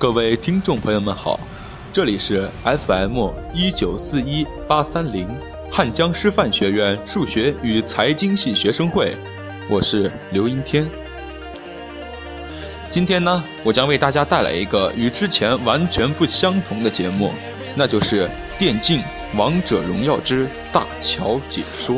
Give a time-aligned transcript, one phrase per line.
[0.00, 1.40] 各位听众朋友们好，
[1.92, 5.28] 这里是 FM 一九四一八三零
[5.72, 9.16] 汉江师范学院数学与财经系学生会，
[9.68, 10.88] 我是刘阴天。
[12.88, 17.32] 今天呢，我将为大家带来一个与之前完全不相同的节目，
[17.74, 19.00] 那就是电竞
[19.36, 21.96] 《王者荣耀之大乔解说》。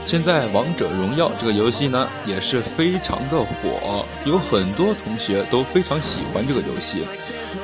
[0.00, 7.06] 现在《王者荣耀》这个游戏呢，也是非常的火，有很多同学都非常喜欢这个游戏。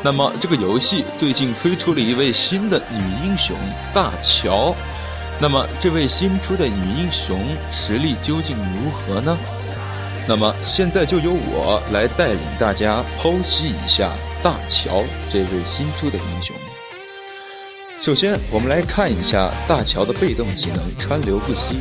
[0.02, 3.56] 那么，这个游戏最近推出了一位新的女英雄
[3.92, 4.74] 大乔。
[5.40, 7.40] 那么，这位新出的女英雄
[7.72, 9.36] 实力究竟如何呢？
[10.28, 16.54] 那么，现在就由我来带领大家剖析一下大乔这位新出的英雄。
[18.02, 21.78] 首先，我们来看一下大乔的被动技能“川流不息”，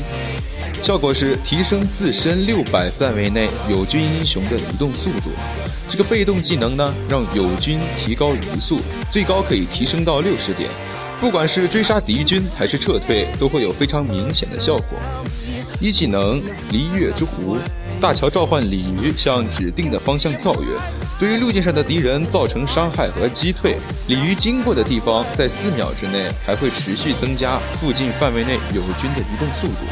[0.82, 5.30] 效果是提升自身六百范围内友军英雄的移动速度。
[5.88, 8.80] 这个被动技能呢，让友军提高移速，
[9.12, 10.70] 最高可以提升到六十点。
[11.22, 14.98] 不管是追杀敌军还是撤退，都会有非常明显的效果。
[15.80, 17.56] 一技能“离月之湖”，
[18.02, 21.05] 大乔召唤鲤鱼向指定的方向跳跃。
[21.18, 23.78] 对于路径上的敌人造成伤害和击退，
[24.08, 29.88] 鲤鱼经过的地方，在四秒之内还会持续增加附近范围内友军的移动速度。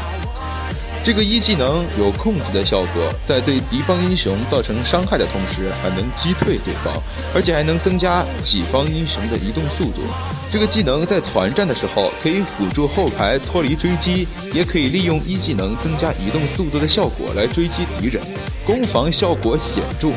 [1.02, 6.92] 这个一技能有控制的效果，在对敌方英雄造成伤害的同时，还能击退对方，
[7.34, 10.02] 而且还能增加己方英雄的移动速度。
[10.52, 18.22] 这个技能在团战的时候可以辅助后排脱离追击，也可以利用一技能增加移动速度的效果来追击敌人，
[18.66, 20.08] 攻防效果显著。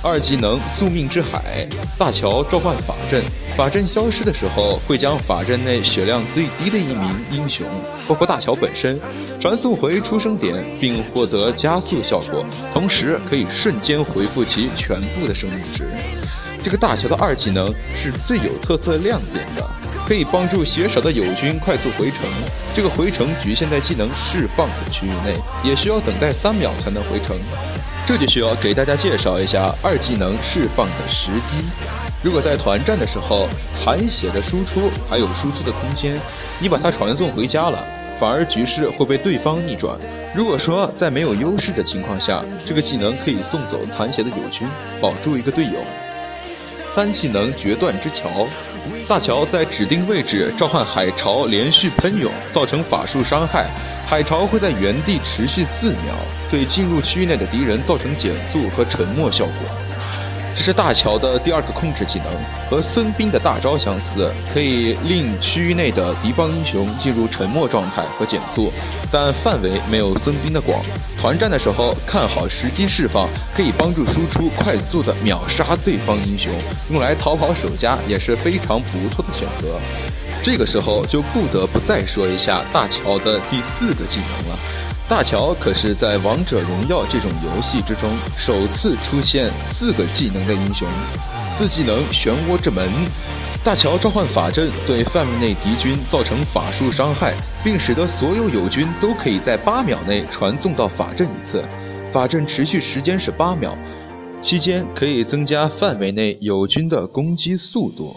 [0.00, 1.66] 二技能宿命之海，
[1.98, 3.20] 大乔召唤法阵，
[3.56, 7.66] 法阵消失的时候，会将法阵内血量最低的一名英雄，
[8.06, 9.00] 包括大乔本身，
[9.40, 15.84] 传送回出生点，并获得加速效果，同时可以瞬间回复其全部的生命值。
[16.62, 19.68] 这个大乔的二技能是最有特色亮点的，
[20.08, 22.20] 可以帮助血少的友军快速回城。
[22.74, 27.36] 这个回城局限在技能释放的区域内，也需要等待三秒才能回城。
[28.06, 31.62] 这就需要给大家介绍一下二技能释放的时机。
[32.22, 33.46] 如果在团战的时候
[33.76, 36.18] 残血的输出还有输出的空间，
[36.58, 37.78] 你把它传送回家了，
[38.18, 39.94] 反而局势会被对方逆转。
[40.34, 44.66] 如果说在没有优势的情况下，这个技能可以送走残血的友军，
[45.02, 45.84] 保住一个队友。
[46.98, 48.44] 三技能决断之桥，
[49.06, 53.68] 大乔在指定位置召唤海潮连续喷涌，造成法术伤害。
[54.04, 56.12] 海潮会在原地持续四秒，
[56.50, 59.87] 对进入区域内的敌人造成减速和沉默效果。
[60.58, 62.26] 这是大乔的第二个控制技能，
[62.68, 68.72] 和孙膑的大招相似，可以令区域内的敌方英雄进入沉默状态和减速，
[69.08, 70.82] 但范围没有孙膑的广。
[71.16, 76.52] 团战的时候看好时机释放，可以帮助输出快速的秒杀对方英雄，
[76.90, 79.78] 用来逃跑守家也是非常不错的选择。
[80.42, 84.58] 这个时候就不得不再说一下大乔的第四个技能了。
[85.08, 90.86] 大乔可是在王者荣耀这种游戏之中首次出现四个技能的英雄。
[91.56, 92.86] 四技能漩涡之门，
[93.64, 97.32] 大乔召唤法阵，对范围内敌军造成法术伤害，
[97.64, 101.64] 并使得所有友军都可以在八秒内传送到法阵一次。
[102.12, 103.74] 法阵持续时间是八秒，
[104.42, 108.14] 期间可以增加范围内友军的攻击速度。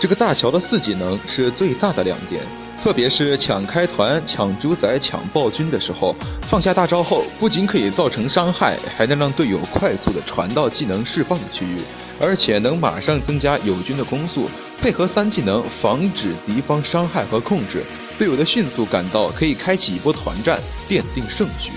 [0.00, 2.40] 这个大乔的四技能是最大的亮点。
[2.82, 11.78] 特别是抢开团、抢主宰、抢暴君的时候，放下大招后，不仅可以造成伤害，还能让队友快速的传到技能释放的区域，
[12.20, 14.48] 而且能马上增加友军的攻速，
[14.80, 17.84] 配合三技能防止敌方伤害和控制，
[18.16, 20.58] 队友的迅速赶到，可以开启一波团战，
[20.88, 21.72] 奠定胜局。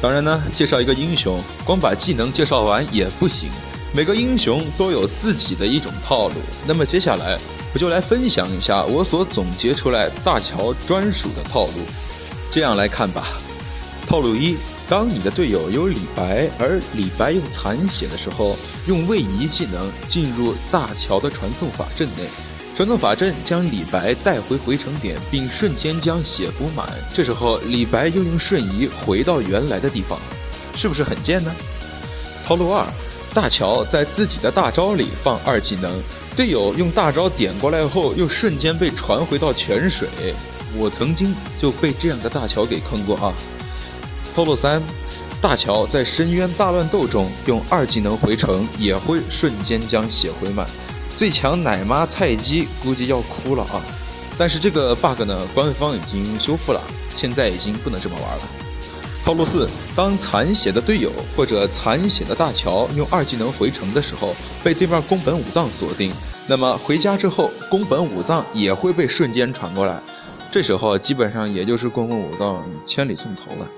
[0.00, 3.50] 当然呢，介绍一个英雄，光把技能介绍完也不行，
[3.92, 6.34] 每个英雄都有自己的一种套路。
[6.66, 7.36] 那么接下来。
[7.78, 11.72] 就来分享一下我所总结出来大乔专属的套路。
[12.50, 13.28] 这样来看吧，
[14.06, 14.56] 套路一：
[14.88, 18.56] 当你的队友有李白，而李白又残血的时候，
[18.86, 22.24] 用位移技能进入大乔的传送法阵内，
[22.74, 26.88] 传送法阵将李白带回回城点，并瞬间将血补满。
[27.14, 30.18] 这时候李白又用瞬移回到原来的地方，
[30.74, 31.54] 是不是很贱呢？
[32.46, 32.86] 套路二：
[33.38, 35.96] 大乔在自己的大招里放二技能。
[36.36, 40.08] 队友用大招点过来后，又瞬间被传回到泉水。
[40.76, 43.32] 我曾经就被这样的大乔给坑过啊！
[44.34, 44.82] 套路三，
[45.40, 50.66] 大乔在深渊大乱斗中用二技能回城，也会瞬间将血回满。
[51.16, 53.80] 最强奶妈菜鸡估计要哭了啊！
[54.36, 56.82] 但是这个 bug 呢，官方已经修复了，
[57.16, 58.42] 现在已经不能这么玩了。
[59.24, 64.34] 套路四：当残血的队友或者残血的大乔用二技能回城的时候，
[64.64, 66.10] 被对面宫本武藏锁定，
[66.48, 70.00] 那么回家之后，宫本武藏也会被瞬间传过来，
[70.50, 73.68] 这时候基本上也就是宫本武藏千里送头了。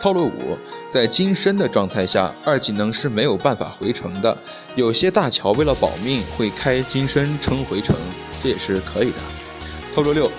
[0.00, 0.56] 套路五：
[0.92, 4.36] 在金身的状态下，二技能是没有办法回城的，
[4.76, 7.96] 有些大乔为了保命会开金身撑回城，
[8.40, 9.16] 这也是可以的。
[9.92, 10.30] 套路六。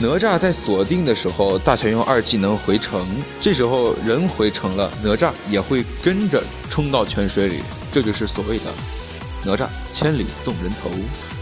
[0.00, 3.04] 哪吒在锁定的时候，大乔用二技能回城，
[3.40, 6.40] 这时候人回城了，哪吒也会跟着
[6.70, 7.56] 冲到泉水里，
[7.92, 8.64] 这就是所谓的
[9.44, 10.88] 哪吒千里送人头。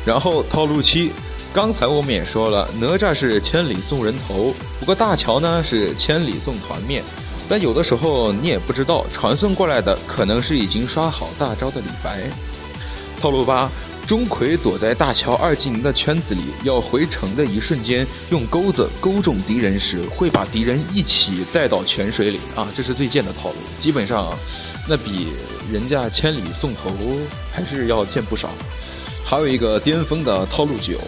[0.07, 1.13] 然后套路七，
[1.53, 7.03] 刚才我们也说了，哪吒是千里送人头，不过大乔呢是千里送团灭，
[7.51, 12.23] 但有的时候你也不知道，传送过来的可能是已经刷好大招的李白。
[13.21, 13.71] 套路八。
[14.07, 22.69] 钟馗躲在大乔二技能的圈子里，要回城的一瞬间，用钩子钩中敌人时，会把敌人一起带到泉水里啊！
[22.77, 24.33] 这是最贱的套路，基本上，
[24.89, 25.31] 那比
[25.73, 26.93] 人家千里送头
[27.51, 28.51] 还是要贱不少。
[29.25, 31.01] 还有一个巅峰的套路九，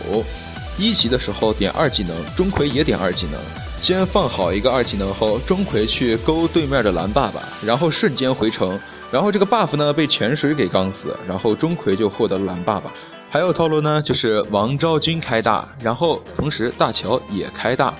[0.77, 3.41] 一级的时候点二技能，钟馗也点二技能，
[3.81, 8.77] 先放好一个二技能后，钟馗去勾对面的蓝爸爸，然后瞬间回城。
[9.11, 12.93] 然后这个 buff 呢被泉水给刚死，然后钟馗就获得了蓝爸爸。
[13.31, 17.95] 还有套路呢，就是王昭君开大，然后同时大乔也开大，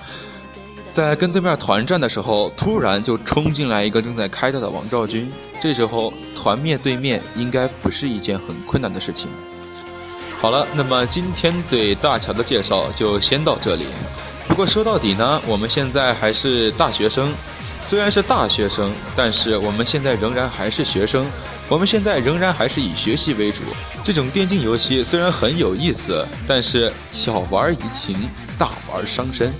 [0.93, 9.27] 在跟对面团战的时候，突然就冲进来一个正在开大的王昭君，这时候团灭对面应该不是一件很困难的事情。
[10.39, 13.85] 好了，那么今天对大乔的介绍就先到这里。
[14.47, 17.31] 不过说到底呢，我们现在还是大学生。
[17.89, 21.25] 虽然是大学生，但是我们现在仍然还是学生。
[21.67, 23.61] 我们现在仍然还是以学习为主。
[24.03, 29.51] 这种电竞游戏虽然很有意思，但是小玩怡情，大玩伤身。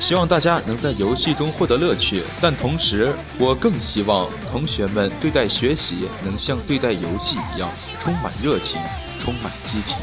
[0.00, 7.70] 希望大家能在游戏中获得乐趣，但同时，我更希望同学们对待学习能像对待游戏一样，
[8.02, 8.80] 充满热情，
[9.22, 9.96] 充满激情。